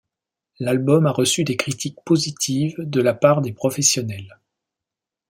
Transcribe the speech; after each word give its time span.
L'album 0.59 1.05
a 1.05 1.11
reçu 1.11 1.43
des 1.43 1.55
critiques 1.57 1.99
positives 2.03 2.73
de 2.79 3.01
la 3.01 3.13
part 3.13 3.39
des 3.43 3.53
professionnels. 3.53 4.39